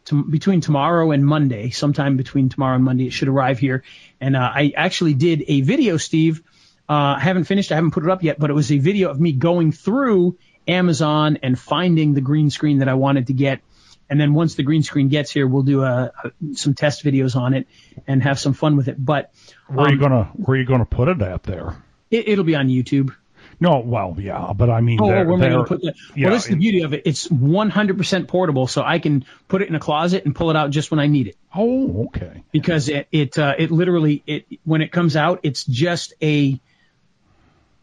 [0.06, 3.08] to, between tomorrow and Monday, sometime between tomorrow and Monday.
[3.08, 3.84] It should arrive here,
[4.20, 6.44] and uh, I actually did a video, Steve.
[6.88, 7.72] Uh, I haven't finished.
[7.72, 10.38] I haven't put it up yet, but it was a video of me going through
[10.70, 13.62] Amazon and finding the green screen that I wanted to get.
[14.10, 17.36] And then once the green screen gets here, we'll do a, a, some test videos
[17.36, 17.68] on it
[18.08, 19.04] and have some fun with it.
[19.04, 19.32] But
[19.68, 21.76] where um, are you gonna where are you gonna put it at there?
[22.10, 23.16] It, will be on YouTube.
[23.60, 25.94] No, well, yeah, but I mean, oh, I going to put that?
[26.16, 27.04] Yeah, well, this is the beauty of it.
[27.06, 30.70] It's 100% portable, so I can put it in a closet and pull it out
[30.70, 31.38] just when I need it.
[31.54, 32.44] Oh, okay.
[32.52, 36.60] Because it it uh, it literally it when it comes out, it's just a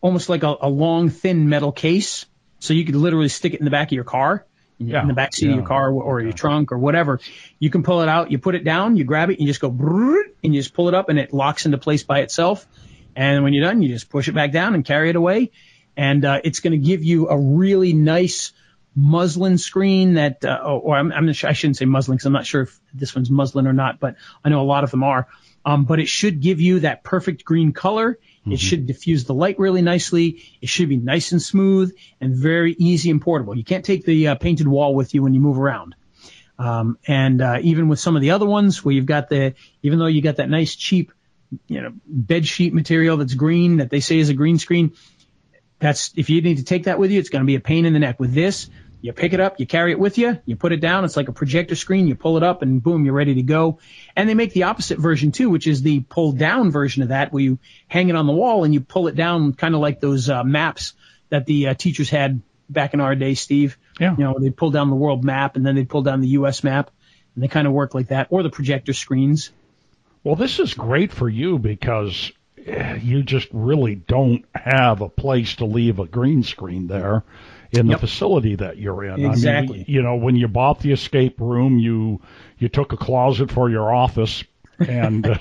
[0.00, 2.26] almost like a, a long thin metal case,
[2.58, 4.44] so you could literally stick it in the back of your car
[4.78, 7.20] yeah, in the back seat yeah, of your car or, your trunk or whatever.
[7.58, 9.60] You can pull it out, you put it down, you grab it, and you just
[9.60, 12.66] go and you just pull it up and it locks into place by itself.
[13.14, 15.50] And when you're done, you just push it back down and carry it away.
[15.96, 18.52] And uh, it's going to give you a really nice
[18.96, 22.46] muslin screen that, uh, or I'm, I'm sure, I shouldn't say muslin because I'm not
[22.46, 25.28] sure if this one's muslin or not, but I know a lot of them are.
[25.64, 28.12] Um, but it should give you that perfect green color.
[28.14, 28.52] Mm-hmm.
[28.52, 30.42] It should diffuse the light really nicely.
[30.62, 33.56] It should be nice and smooth and very easy and portable.
[33.56, 35.96] You can't take the uh, painted wall with you when you move around.
[36.56, 39.98] Um, and uh, even with some of the other ones where you've got the, even
[39.98, 41.12] though you got that nice cheap,
[41.66, 44.92] you know, bed sheet material that's green that they say is a green screen,
[45.78, 47.84] that's if you need to take that with you, it's going to be a pain
[47.84, 48.18] in the neck.
[48.18, 51.04] With this, you pick it up, you carry it with you, you put it down.
[51.04, 52.08] It's like a projector screen.
[52.08, 53.78] You pull it up and boom, you're ready to go.
[54.14, 57.32] And they make the opposite version too, which is the pull down version of that
[57.32, 60.00] where you hang it on the wall and you pull it down kind of like
[60.00, 60.94] those uh, maps
[61.28, 63.78] that the uh, teachers had back in our day, Steve.
[64.00, 64.14] Yeah.
[64.16, 66.64] You know, they'd pull down the world map and then they'd pull down the U.S.
[66.64, 66.90] map
[67.34, 69.50] and they kind of work like that or the projector screens.
[70.24, 72.32] Well, this is great for you because
[72.64, 77.22] eh, you just really don't have a place to leave a green screen there
[77.76, 78.00] in yep.
[78.00, 79.24] the facility that you're in.
[79.24, 79.74] Exactly.
[79.74, 82.20] I mean, you know, when you bought the escape room, you
[82.58, 84.42] you took a closet for your office,
[84.78, 85.38] and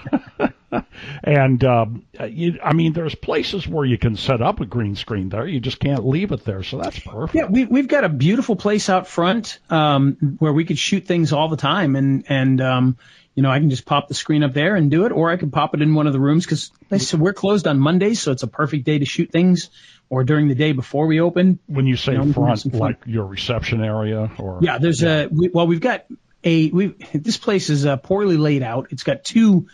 [1.23, 1.85] and uh,
[2.27, 5.47] you, I mean, there's places where you can set up a green screen there.
[5.47, 7.35] You just can't leave it there, so that's perfect.
[7.35, 11.33] Yeah, we, we've got a beautiful place out front um, where we could shoot things
[11.33, 12.97] all the time, and and um,
[13.35, 15.37] you know, I can just pop the screen up there and do it, or I
[15.37, 18.21] can pop it in one of the rooms because I said, we're closed on Mondays,
[18.21, 19.69] so it's a perfect day to shoot things
[20.09, 21.59] or during the day before we open.
[21.67, 25.23] When you say you know, front, like your reception area, or yeah, there's yeah.
[25.23, 26.05] a we, well, we've got
[26.45, 28.87] a we this place is uh, poorly laid out.
[28.91, 29.67] It's got two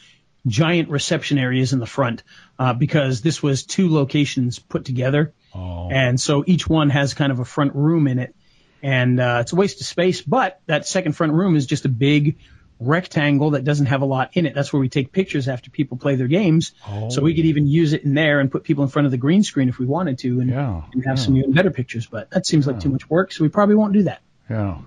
[0.48, 2.24] giant reception areas in the front
[2.58, 5.90] uh, because this was two locations put together, oh.
[5.92, 8.34] and so each one has kind of a front room in it,
[8.82, 10.22] and uh, it's a waste of space.
[10.22, 12.38] But that second front room is just a big
[12.80, 14.56] rectangle that doesn't have a lot in it.
[14.56, 16.74] That's where we take pictures after people play their games.
[16.88, 17.10] Oh.
[17.10, 19.18] So we could even use it in there and put people in front of the
[19.18, 21.24] green screen if we wanted to and, yeah, and have yeah.
[21.24, 22.08] some even better pictures.
[22.08, 24.22] But that seems like too much work, so we probably won't do that.
[24.50, 24.80] Yeah.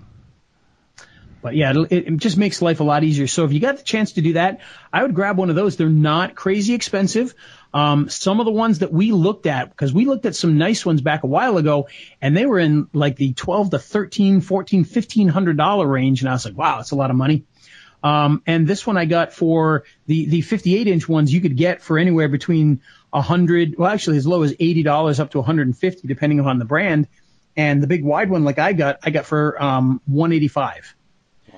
[1.45, 3.27] But yeah, it, it just makes life a lot easier.
[3.27, 5.77] So if you got the chance to do that, I would grab one of those.
[5.77, 7.35] They're not crazy expensive.
[7.71, 10.83] Um, some of the ones that we looked at, because we looked at some nice
[10.83, 11.87] ones back a while ago,
[12.19, 16.21] and they were in like the 12 to 13, 14, 1500 dollar range.
[16.21, 17.43] And I was like, wow, that's a lot of money.
[18.01, 21.83] Um, and this one I got for the, the 58 inch ones you could get
[21.83, 22.81] for anywhere between
[23.13, 27.07] a hundred, well, actually as low as $80 up to 150 depending upon the brand.
[27.55, 30.95] And the big wide one like I got, I got for, um, 185.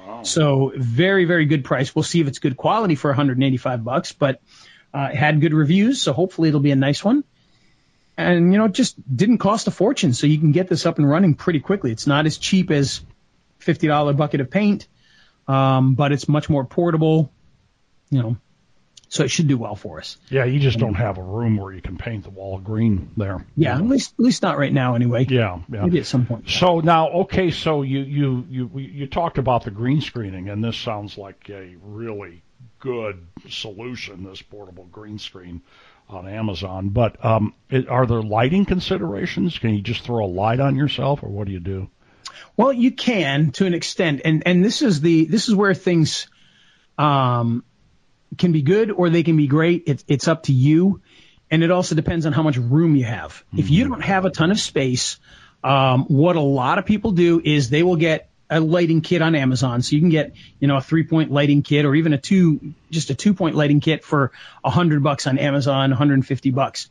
[0.08, 0.24] Wow.
[0.24, 1.94] So very, very good price.
[1.94, 4.42] We'll see if it's good quality for 185 bucks, but,
[4.94, 7.24] Uh, it had good reviews, so hopefully it'll be a nice one.
[8.16, 10.98] And you know, it just didn't cost a fortune, so you can get this up
[10.98, 11.92] and running pretty quickly.
[11.92, 13.02] It's not as cheap as
[13.60, 14.88] fifty dollar bucket of paint,
[15.48, 17.30] um, but it's much more portable.
[18.10, 18.38] You know,
[19.10, 20.18] so it should do well for us.
[20.30, 23.46] Yeah, you just don't have a room where you can paint the wall green there.
[23.56, 25.26] Yeah, at least at least not right now anyway.
[25.30, 25.84] Yeah, yeah.
[25.84, 26.50] Maybe at some point.
[26.50, 30.78] So now, okay, so you you you you talked about the green screening, and this
[30.78, 32.44] sounds like a really
[32.80, 34.24] good solution.
[34.24, 35.62] This portable green screen
[36.10, 39.58] on Amazon, but um, it, are there lighting considerations?
[39.58, 41.90] Can you just throw a light on yourself, or what do you do?
[42.56, 46.28] Well, you can to an extent, and and this is the this is where things
[46.98, 47.64] um,
[48.38, 49.84] can be good or they can be great.
[49.88, 51.02] It's it's up to you,
[51.52, 53.32] and it also depends on how much room you have.
[53.32, 53.60] Mm-hmm.
[53.60, 55.20] If you don't have a ton of space,
[55.64, 59.36] um, what a lot of people do is they will get a lighting kit on
[59.36, 59.82] Amazon.
[59.82, 62.74] So you can get, you know, a three point lighting kit or even a two,
[62.90, 64.32] just a two point lighting kit for
[64.64, 66.90] a hundred bucks on Amazon, 150 bucks.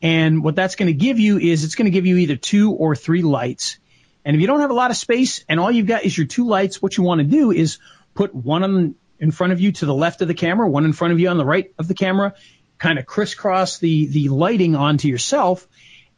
[0.00, 2.72] And what that's going to give you is it's going to give you either two
[2.72, 3.78] or three lights.
[4.24, 6.26] And if you don't have a lot of space and all you've got is your
[6.26, 7.78] two lights, what you want to do is
[8.14, 10.92] put one on in front of you to the left of the camera, one in
[10.92, 12.34] front of you on the right of the camera,
[12.78, 15.66] kind of crisscross the, the lighting onto yourself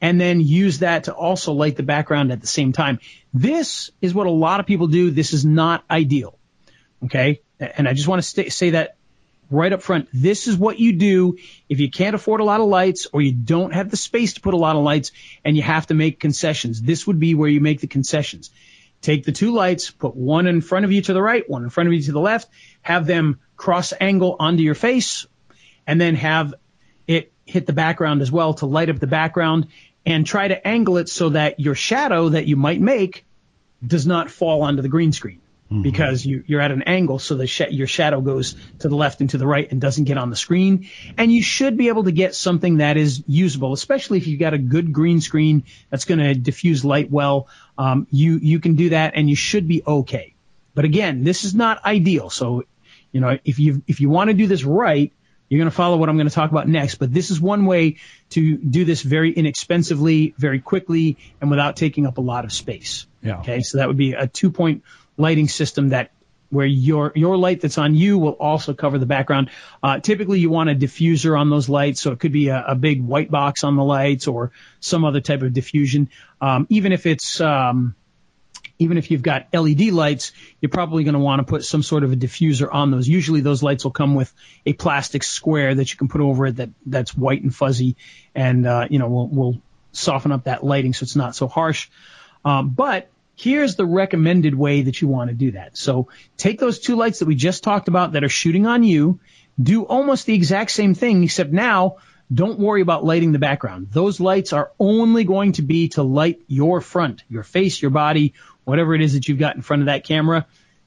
[0.00, 2.98] and then use that to also light the background at the same time.
[3.34, 5.10] This is what a lot of people do.
[5.10, 6.38] This is not ideal.
[7.04, 7.40] Okay.
[7.58, 8.96] And I just want to st- say that
[9.50, 10.08] right up front.
[10.12, 11.36] This is what you do
[11.68, 14.40] if you can't afford a lot of lights or you don't have the space to
[14.40, 15.12] put a lot of lights
[15.44, 16.80] and you have to make concessions.
[16.80, 18.50] This would be where you make the concessions.
[19.02, 21.70] Take the two lights, put one in front of you to the right, one in
[21.70, 22.48] front of you to the left,
[22.82, 25.26] have them cross angle onto your face,
[25.86, 26.54] and then have
[27.06, 29.68] it hit the background as well to light up the background
[30.06, 33.24] and try to angle it so that your shadow that you might make
[33.84, 35.82] does not fall onto the green screen mm-hmm.
[35.82, 39.20] because you, are at an angle so the sh- your shadow goes to the left
[39.20, 40.88] and to the right and doesn't get on the screen.
[41.16, 44.54] And you should be able to get something that is usable, especially if you've got
[44.54, 47.48] a good green screen that's going to diffuse light well.
[47.80, 50.34] Um, you you can do that and you should be okay.
[50.74, 52.28] But again, this is not ideal.
[52.28, 52.64] So,
[53.10, 55.10] you know, if you if you want to do this right,
[55.48, 57.64] you're going to follow what I'm going to talk about next, but this is one
[57.64, 57.96] way
[58.30, 63.06] to do this very inexpensively, very quickly, and without taking up a lot of space.
[63.22, 63.40] Yeah.
[63.40, 63.62] Okay.
[63.62, 64.82] So that would be a two point
[65.16, 66.10] lighting system that
[66.50, 69.50] where your your light that's on you will also cover the background.
[69.82, 72.74] Uh, typically, you want a diffuser on those lights, so it could be a, a,
[72.74, 76.10] big white box on the lights or some other type of diffusion.
[76.40, 77.94] Um, even if it's um,
[78.80, 82.02] even if you've got LED lights, you're probably going to want to put some sort
[82.02, 83.06] of a diffuser on those.
[83.06, 84.32] Usually those lights will come with
[84.64, 87.96] a plastic square that you can put over it that, that's white and fuzzy
[88.34, 91.90] and, uh, you know, will, will soften up that lighting so it's not so harsh.
[92.42, 95.76] Um, but here's the recommended way that you want to do that.
[95.76, 99.20] So take those two lights that we just talked about that are shooting on you,
[99.60, 101.96] do almost the exact same thing, except now
[102.32, 103.88] don't worry about lighting the background.
[103.90, 108.34] Those lights are only going to be to light your front, your face, your body,
[108.64, 110.46] whatever it is that you've got in front of that camera.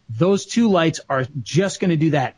[0.10, 2.36] Those two lights are just going to do that.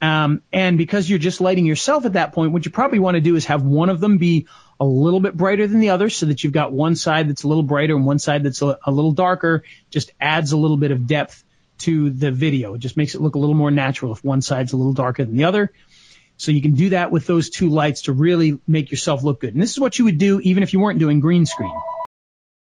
[0.00, 3.20] Um, and because you're just lighting yourself at that point, what you probably want to
[3.20, 4.46] do is have one of them be
[4.78, 7.48] a little bit brighter than the other so that you've got one side that's a
[7.48, 9.64] little brighter and one side that's a, a little darker.
[9.90, 11.42] Just adds a little bit of depth
[11.78, 12.74] to the video.
[12.74, 15.24] It just makes it look a little more natural if one side's a little darker
[15.24, 15.72] than the other.
[16.38, 19.54] So you can do that with those two lights to really make yourself look good.
[19.54, 21.74] And this is what you would do even if you weren't doing green screen.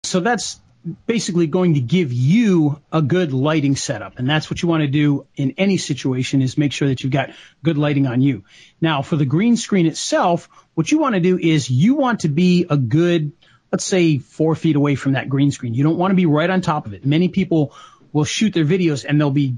[0.04, 0.60] So that's
[1.06, 4.18] basically going to give you a good lighting setup.
[4.18, 7.12] And that's what you want to do in any situation is make sure that you've
[7.12, 7.30] got
[7.62, 8.44] good lighting on you.
[8.80, 12.28] Now for the green screen itself, what you want to do is you want to
[12.28, 13.32] be a good,
[13.72, 15.74] let's say four feet away from that green screen.
[15.74, 17.06] You don't want to be right on top of it.
[17.06, 17.74] Many people
[18.12, 19.56] will shoot their videos and they'll be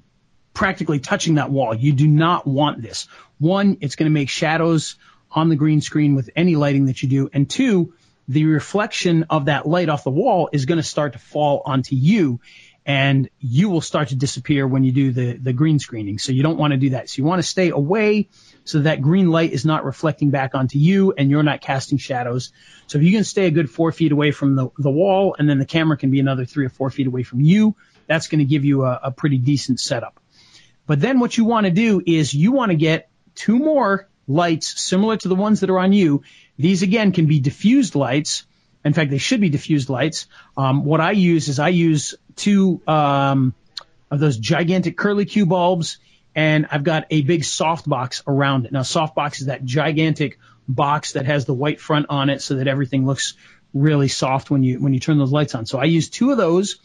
[0.54, 1.74] practically touching that wall.
[1.74, 3.08] You do not want this.
[3.38, 4.94] One, it's going to make shadows
[5.30, 7.30] on the green screen with any lighting that you do.
[7.32, 7.94] And two,
[8.28, 11.94] the reflection of that light off the wall is going to start to fall onto
[11.94, 12.40] you
[12.86, 16.18] and you will start to disappear when you do the, the green screening.
[16.18, 17.10] So you don't want to do that.
[17.10, 18.28] So you want to stay away
[18.64, 22.52] so that green light is not reflecting back onto you and you're not casting shadows.
[22.86, 25.50] So if you can stay a good four feet away from the, the wall and
[25.50, 27.74] then the camera can be another three or four feet away from you,
[28.06, 30.20] that's going to give you a, a pretty decent setup.
[30.86, 34.80] But then what you want to do is you want to get two more lights
[34.80, 36.22] similar to the ones that are on you
[36.58, 38.44] these again can be diffused lights.
[38.84, 40.26] In fact, they should be diffused lights.
[40.56, 43.54] Um, what I use is I use two um,
[44.10, 45.98] of those gigantic curly Q bulbs,
[46.34, 48.72] and I've got a big soft box around it.
[48.72, 52.54] Now, soft box is that gigantic box that has the white front on it, so
[52.54, 53.34] that everything looks
[53.74, 55.66] really soft when you when you turn those lights on.
[55.66, 56.76] So I use two of those,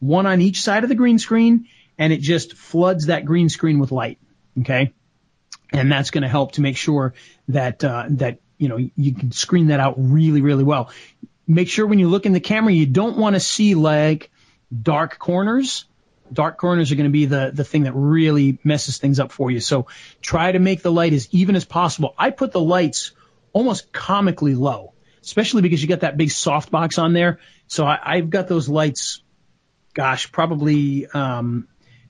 [0.00, 3.78] one on each side of the green screen, and it just floods that green screen
[3.78, 4.18] with light.
[4.60, 4.92] Okay.
[5.72, 7.14] And that's going to help to make sure
[7.48, 10.90] that uh, that you know you can screen that out really really well.
[11.46, 14.30] Make sure when you look in the camera, you don't want to see like
[14.82, 15.84] dark corners.
[16.32, 19.50] Dark corners are going to be the the thing that really messes things up for
[19.50, 19.60] you.
[19.60, 19.86] So
[20.20, 22.14] try to make the light as even as possible.
[22.16, 23.12] I put the lights
[23.52, 27.40] almost comically low, especially because you got that big softbox on there.
[27.66, 29.22] So I, I've got those lights,
[29.92, 31.66] gosh, probably um,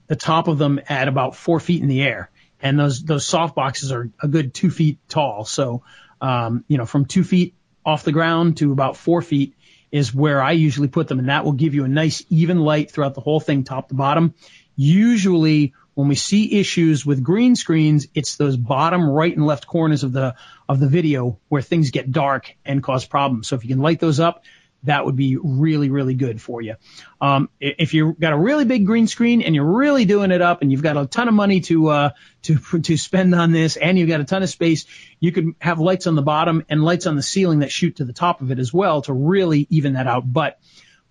[0.06, 2.30] the top of them at about four feet in the air
[2.62, 5.44] and those those soft boxes are a good two feet tall.
[5.44, 5.82] So,
[6.20, 9.54] um, you know, from two feet off the ground to about four feet
[9.90, 12.90] is where I usually put them, and that will give you a nice even light
[12.90, 14.34] throughout the whole thing, top to bottom.
[14.76, 20.04] Usually, when we see issues with green screens, it's those bottom right and left corners
[20.04, 20.36] of the
[20.68, 23.48] of the video where things get dark and cause problems.
[23.48, 24.44] So if you can light those up,
[24.84, 26.76] that would be really, really good for you.
[27.20, 30.62] Um, if you've got a really big green screen and you're really doing it up
[30.62, 32.10] and you've got a ton of money to, uh,
[32.42, 34.86] to, to spend on this and you've got a ton of space,
[35.18, 38.04] you could have lights on the bottom and lights on the ceiling that shoot to
[38.04, 40.30] the top of it as well to really even that out.
[40.30, 40.58] But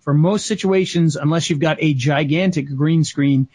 [0.00, 3.48] for most situations, unless you've got a gigantic green screen,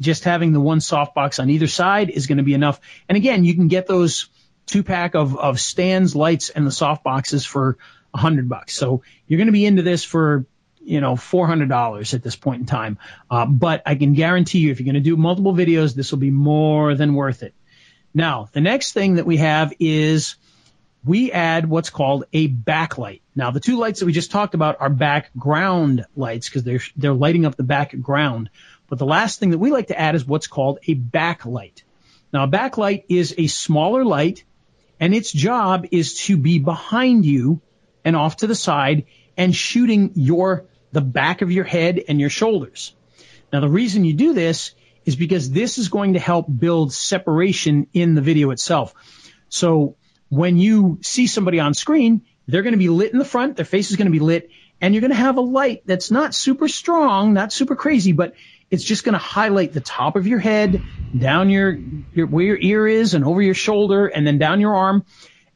[0.00, 2.80] just having the one softbox on either side is going to be enough.
[3.08, 4.28] And again, you can get those
[4.66, 7.78] two pack of, of stands, lights, and the softboxes for
[8.18, 8.74] hundred bucks.
[8.74, 10.46] So you're going to be into this for
[10.80, 12.98] you know $400 at this point in time.
[13.30, 16.18] Uh, but I can guarantee you, if you're going to do multiple videos, this will
[16.18, 17.54] be more than worth it.
[18.14, 20.36] Now, the next thing that we have is
[21.04, 23.20] we add what's called a backlight.
[23.36, 27.12] Now, the two lights that we just talked about are background lights because they're they're
[27.14, 28.50] lighting up the background.
[28.88, 31.82] But the last thing that we like to add is what's called a backlight.
[32.32, 34.44] Now, a backlight is a smaller light,
[34.98, 37.60] and its job is to be behind you
[38.04, 39.06] and off to the side
[39.36, 42.94] and shooting your, the back of your head and your shoulders.
[43.52, 44.72] Now the reason you do this
[45.04, 48.94] is because this is going to help build separation in the video itself.
[49.48, 49.96] So
[50.28, 53.64] when you see somebody on screen, they're going to be lit in the front, their
[53.64, 56.34] face is going to be lit, and you're going to have a light that's not
[56.34, 58.34] super strong, not super crazy, but
[58.70, 60.82] it's just going to highlight the top of your head,
[61.16, 61.78] down your,
[62.12, 65.04] your where your ear is, and over your shoulder, and then down your arm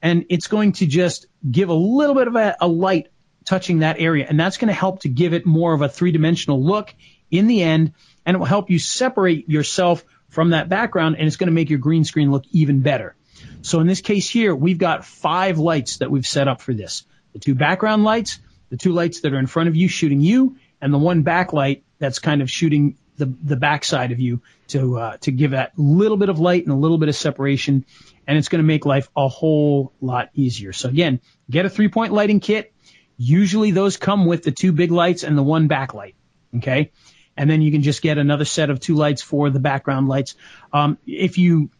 [0.02, 3.08] and it's going to just give a little bit of a, a light
[3.44, 4.26] touching that area.
[4.28, 6.92] And that's going to help to give it more of a three dimensional look
[7.30, 7.92] in the end.
[8.26, 11.70] And it will help you separate yourself from that background and it's going to make
[11.70, 13.14] your green screen look even better.
[13.62, 17.04] So in this case here, we've got five lights that we've set up for this.
[17.32, 20.56] The two background lights, the two lights that are in front of you shooting you,
[20.80, 25.16] and the one backlight that's kind of shooting the, the backside of you to, uh,
[25.18, 27.84] to give that little bit of light and a little bit of separation
[28.26, 30.72] and it's going to make life a whole lot easier.
[30.72, 32.72] So again, get a three point lighting kit.
[33.16, 36.14] Usually those come with the two big lights and the one backlight.
[36.56, 36.92] Okay.
[37.36, 40.34] And then you can just get another set of two lights for the background lights.
[40.72, 41.70] Um, if you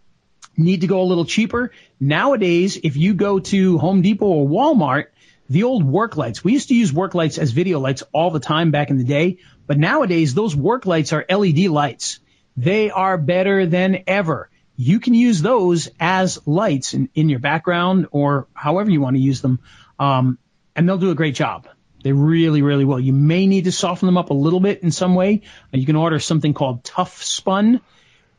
[0.57, 5.07] need to go a little cheaper, nowadays, if you go to Home Depot or Walmart,
[5.51, 8.41] the old work lights, we used to use work lights as video lights all the
[8.41, 12.21] time back in the day, but nowadays those work lights are LED lights.
[12.57, 18.09] They are better than ever you can use those as lights in, in your background
[18.11, 19.61] or however you want to use them.
[19.99, 20.39] Um,
[20.75, 21.69] and they'll do a great job.
[22.03, 22.99] They really, really will.
[22.99, 25.43] You may need to soften them up a little bit in some way.
[25.71, 27.81] You can order something called Tough Spun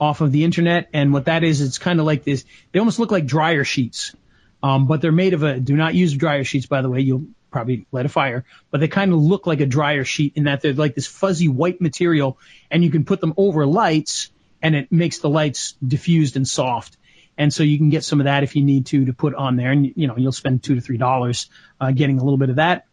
[0.01, 0.89] off of the internet.
[0.91, 2.43] And what that is, it's kind of like this.
[2.71, 4.13] They almost look like dryer sheets.
[4.61, 7.01] Um, but they're made of a, do not use dryer sheets, by the way.
[7.01, 10.43] You'll probably light a fire, but they kind of look like a dryer sheet in
[10.45, 12.37] that they're like this fuzzy white material
[12.69, 14.29] and you can put them over lights
[14.61, 16.97] and it makes the lights diffused and soft.
[17.37, 19.55] And so you can get some of that if you need to to put on
[19.55, 21.49] there, and you know you'll spend two to three dollars
[21.81, 22.85] uh, getting a little bit of that,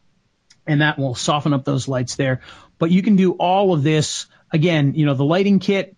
[0.66, 2.40] and that will soften up those lights there.
[2.78, 4.94] But you can do all of this again.
[4.94, 5.94] You know the lighting kit,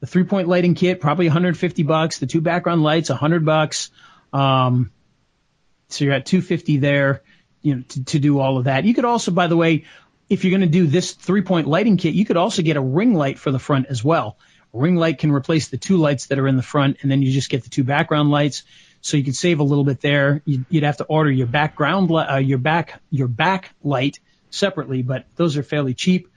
[0.00, 2.18] the three point lighting kit, probably 150 bucks.
[2.18, 3.90] The two background lights, 100 bucks.
[4.32, 4.90] Um,
[5.88, 7.22] so you're at 250 there.
[7.66, 8.84] You know to, to do all of that.
[8.84, 9.84] You could also, by the way,
[10.28, 12.80] if you're going to do this three point lighting kit, you could also get a
[12.80, 14.36] ring light for the front as well
[14.76, 17.32] ring light can replace the two lights that are in the front, and then you
[17.32, 18.62] just get the two background lights.
[19.00, 20.42] So you could save a little bit there.
[20.44, 24.18] You'd, have to order your background, uh, your back, your back light
[24.50, 26.28] separately, but those are fairly cheap.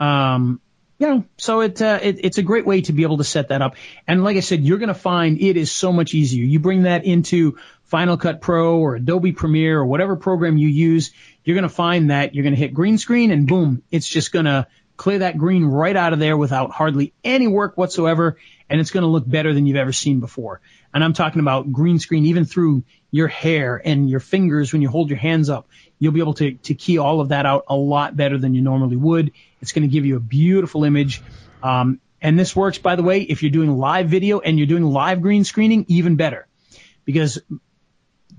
[0.00, 0.60] Um,
[0.98, 3.48] you know, so it, uh, it, it's a great way to be able to set
[3.48, 3.76] that up.
[4.06, 6.44] And like I said, you're going to find it is so much easier.
[6.44, 11.12] You bring that into Final Cut Pro or Adobe Premiere or whatever program you use.
[11.44, 14.32] You're going to find that you're going to hit green screen and boom, it's just
[14.32, 14.66] going to
[14.96, 18.36] clear that green right out of there without hardly any work whatsoever,
[18.70, 20.60] and it's going to look better than you've ever seen before.
[20.92, 24.88] And I'm talking about green screen even through your hair and your fingers when you
[24.88, 25.68] hold your hands up.
[25.98, 28.62] You'll be able to, to key all of that out a lot better than you
[28.62, 29.32] normally would.
[29.60, 31.22] It's going to give you a beautiful image.
[31.62, 34.84] Um, And this works, by the way, if you're doing live video and you're doing
[34.84, 36.46] live green screening, even better.
[37.04, 37.38] Because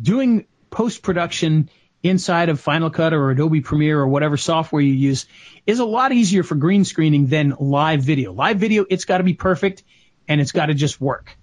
[0.01, 1.69] doing post production
[2.03, 5.25] inside of Final Cut or Adobe Premiere or whatever software you use
[5.65, 8.31] is a lot easier for green screening than live video.
[8.31, 9.83] Live video, it's got to be perfect
[10.27, 11.37] and it's got to just work.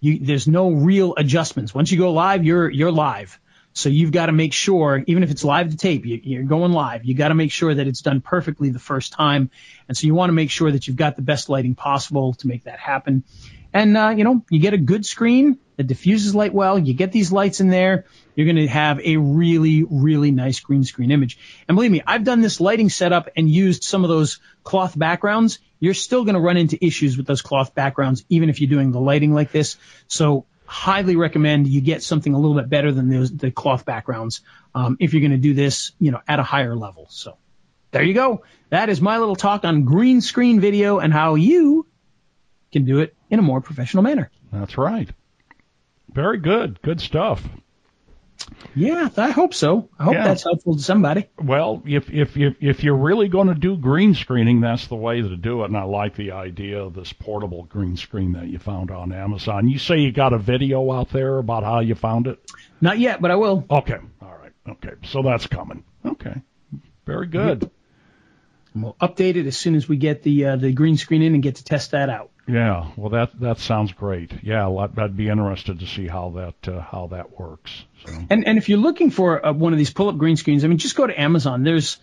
[0.00, 1.74] You, there's no real adjustments.
[1.74, 3.40] Once you go live, you're, you're live.
[3.72, 6.72] So you've got to make sure, even if it's live to tape, you, are going
[6.72, 7.04] live.
[7.04, 9.50] You got to make sure that it's done perfectly the first time.
[9.86, 12.48] And so you want to make sure that you've got the best lighting possible to
[12.48, 13.24] make that happen.
[13.78, 16.80] And, uh, you know, you get a good screen that diffuses light well.
[16.80, 18.06] You get these lights in there.
[18.34, 21.38] You're going to have a really, really nice green screen image.
[21.68, 25.60] And believe me, I've done this lighting setup and used some of those cloth backgrounds.
[25.78, 28.90] You're still going to run into issues with those cloth backgrounds, even if you're doing
[28.90, 29.76] the lighting like this.
[30.08, 34.40] So highly recommend you get something a little bit better than those, the cloth backgrounds
[34.74, 37.06] um, if you're going to do this, you know, at a higher level.
[37.10, 37.36] So
[37.92, 38.42] there you go.
[38.70, 41.86] That is my little talk on green screen video and how you
[42.72, 44.30] can do it in a more professional manner.
[44.52, 45.08] That's right.
[46.12, 46.80] Very good.
[46.82, 47.42] Good stuff.
[48.74, 49.88] Yeah, I hope so.
[49.98, 50.24] I hope yeah.
[50.24, 51.28] that's helpful to somebody.
[51.42, 55.20] Well, if if if if you're really going to do green screening, that's the way
[55.20, 55.66] to do it.
[55.66, 59.68] And I like the idea of this portable green screen that you found on Amazon.
[59.68, 62.38] You say you got a video out there about how you found it?
[62.80, 63.64] Not yet, but I will.
[63.68, 63.98] Okay.
[64.22, 64.52] All right.
[64.68, 64.94] Okay.
[65.04, 65.84] So that's coming.
[66.04, 66.40] Okay.
[67.06, 67.62] Very good.
[67.62, 67.72] Yep.
[68.76, 71.42] We'll update it as soon as we get the uh, the green screen in and
[71.42, 72.30] get to test that out.
[72.48, 74.32] Yeah, well, that that sounds great.
[74.42, 77.84] Yeah, I'd be interested to see how that uh, how that works.
[78.06, 78.12] So.
[78.30, 80.78] And and if you're looking for uh, one of these pull-up green screens, I mean,
[80.78, 81.62] just go to Amazon.
[81.62, 81.98] There's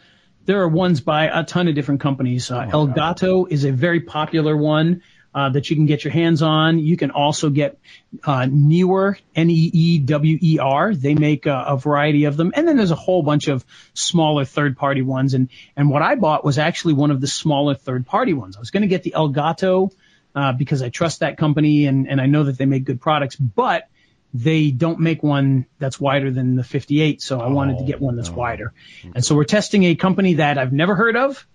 [0.45, 2.51] there are ones by a ton of different companies.
[2.51, 5.01] Uh, oh, Elgato is a very popular one
[5.33, 6.77] uh, that you can get your hands on.
[6.77, 7.79] You can also get
[8.23, 10.95] uh, Neewer, N-E-E-W-E-R.
[10.95, 13.65] They make uh, a variety of them, and then there's a whole bunch of
[13.95, 15.33] smaller third-party ones.
[15.33, 18.55] And and what I bought was actually one of the smaller third-party ones.
[18.55, 19.91] I was going to get the Elgato
[20.36, 23.36] uh, because I trust that company and and I know that they make good products,
[23.36, 23.88] but
[24.33, 28.17] they don't make one that's wider than the 58, so I wanted to get one
[28.17, 28.73] that's oh, wider.
[29.13, 31.47] And so we're testing a company that I've never heard of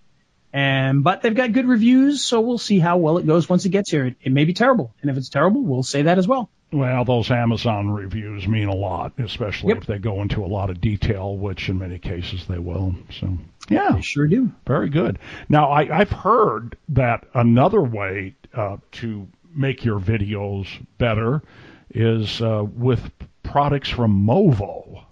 [0.52, 3.68] and but they've got good reviews, so we'll see how well it goes once it
[3.68, 4.06] gets here.
[4.06, 6.50] It, it may be terrible, and if it's terrible, we'll say that as well.
[6.72, 9.78] Well, those Amazon reviews mean a lot, especially yep.
[9.78, 12.94] if they go into a lot of detail, which in many cases they will.
[13.20, 13.38] So,
[13.70, 14.52] yeah, they sure do.
[14.66, 15.18] Very good.
[15.48, 20.66] Now, I, I've heard that another way uh, to make your videos
[20.98, 21.42] better
[21.90, 23.10] is uh, with
[23.42, 25.04] products from Movo.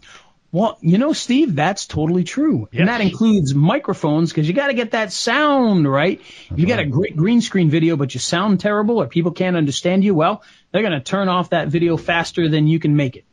[0.51, 2.69] Well, you know, Steve, that's totally true.
[2.73, 2.81] Yes.
[2.81, 6.21] And that includes microphones because you got to get that sound right.
[6.51, 9.57] If you got a great green screen video, but you sound terrible or people can't
[9.57, 10.43] understand you, well,
[10.73, 13.25] they're going to turn off that video faster than you can make it.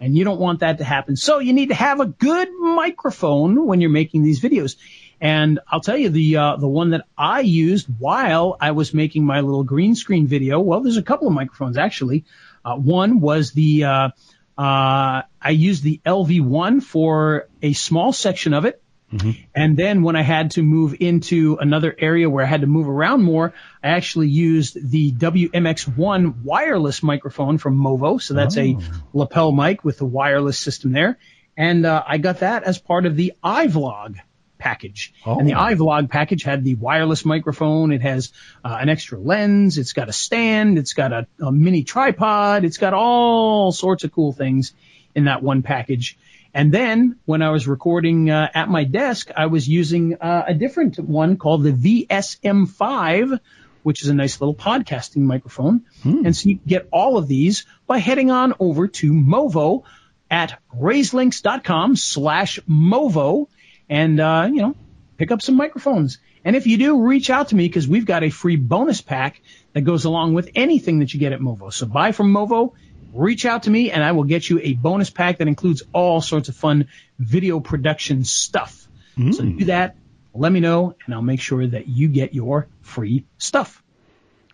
[0.00, 1.16] And you don't want that to happen.
[1.16, 4.76] So you need to have a good microphone when you're making these videos.
[5.20, 9.24] And I'll tell you the uh, the one that I used while I was making
[9.24, 10.60] my little green screen video.
[10.60, 12.24] Well, there's a couple of microphones actually.
[12.64, 14.08] Uh, one was the uh,
[14.56, 18.82] uh, I used the LV1 for a small section of it.
[19.12, 19.30] Mm-hmm.
[19.54, 22.88] And then when I had to move into another area where I had to move
[22.88, 28.20] around more, I actually used the WMX1 wireless microphone from Movo.
[28.20, 28.60] So that's oh.
[28.60, 28.76] a
[29.14, 31.18] lapel mic with the wireless system there.
[31.56, 34.16] And uh, I got that as part of the iVlog
[34.58, 35.14] package.
[35.24, 35.38] Oh.
[35.38, 37.92] And the iVlog package had the wireless microphone.
[37.92, 38.32] It has
[38.64, 39.78] uh, an extra lens.
[39.78, 40.78] It's got a stand.
[40.78, 42.64] It's got a, a, mini tripod.
[42.64, 44.72] It's got all sorts of cool things
[45.14, 46.18] in that one package.
[46.54, 50.54] And then when I was recording uh, at my desk, I was using uh, a
[50.54, 53.40] different one called the VSM5,
[53.82, 55.84] which is a nice little podcasting microphone.
[56.02, 56.26] Hmm.
[56.26, 59.82] And so you can get all of these by heading on over to Movo
[60.30, 63.48] at raiselinks.com slash Movo
[63.88, 64.76] and, uh, you know,
[65.16, 66.18] pick up some microphones.
[66.44, 69.40] And if you do, reach out to me because we've got a free bonus pack
[69.74, 71.72] that goes along with anything that you get at Movo.
[71.72, 72.72] So buy from Movo,
[73.12, 76.20] reach out to me, and I will get you a bonus pack that includes all
[76.20, 76.88] sorts of fun
[77.18, 78.88] video production stuff.
[79.16, 79.34] Mm.
[79.34, 79.96] So do that,
[80.34, 83.82] let me know, and I'll make sure that you get your free stuff.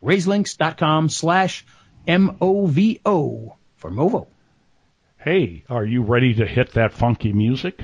[0.03, 1.65] Raiselinks.com slash
[2.07, 4.27] M-O-V-O for Movo.
[5.19, 7.81] Hey, are you ready to hit that funky music?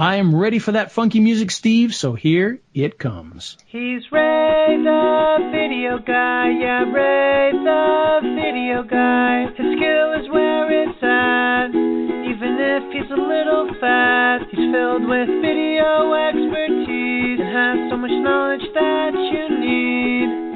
[0.00, 3.58] I am ready for that funky music, Steve, so here it comes.
[3.66, 9.44] He's Ray the video guy, yeah, Ray the video guy.
[9.52, 14.38] His skill is where it's at, even if he's a little fat.
[14.50, 20.49] He's filled with video expertise and has so much knowledge that you need.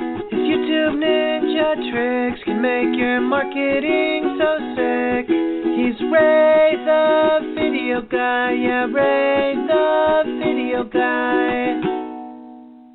[0.65, 5.29] YouTube ninja tricks can make your marketing so sick.
[5.29, 11.93] He's Ray the video guy, yeah, Ray the video guy.